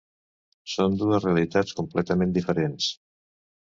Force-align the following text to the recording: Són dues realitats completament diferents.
Són 0.77 0.95
dues 1.03 1.27
realitats 1.29 1.79
completament 1.83 2.37
diferents. 2.43 2.93